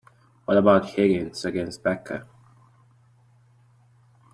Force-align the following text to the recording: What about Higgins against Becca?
What 0.45 0.57
about 0.57 0.85
Higgins 0.89 1.45
against 1.45 1.83
Becca? 1.83 2.25